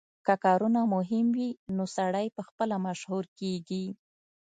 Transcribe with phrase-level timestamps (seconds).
[0.25, 3.85] که کارونه مهم وي نو سړی پخپله مشهور کیږي